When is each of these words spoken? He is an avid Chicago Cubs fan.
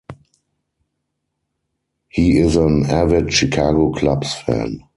He 2.09 2.39
is 2.39 2.55
an 2.55 2.87
avid 2.87 3.31
Chicago 3.31 3.91
Cubs 3.93 4.33
fan. 4.33 4.81